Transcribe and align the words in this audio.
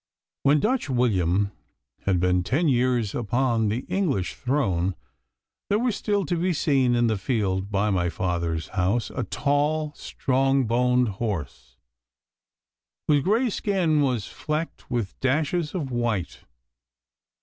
When 0.41 0.59
Dutch 0.59 0.89
William 0.89 1.51
had 2.07 2.19
been 2.19 2.41
ten 2.41 2.67
years 2.67 3.13
upon 3.13 3.67
the 3.69 3.81
English 3.87 4.33
throne 4.33 4.95
there 5.69 5.77
was 5.77 5.95
still 5.95 6.25
to 6.25 6.35
be 6.35 6.53
seen 6.53 6.95
in 6.95 7.05
the 7.05 7.19
field 7.19 7.69
by 7.69 7.91
my 7.91 8.09
father's 8.09 8.69
house 8.69 9.11
a 9.11 9.23
tall, 9.23 9.93
strong 9.93 10.65
boned 10.65 11.09
horse, 11.21 11.77
whose 13.07 13.21
grey 13.21 13.51
skin 13.51 14.01
was 14.01 14.25
flecked 14.25 14.89
with 14.89 15.19
dashes 15.19 15.75
of 15.75 15.91
white. 15.91 16.45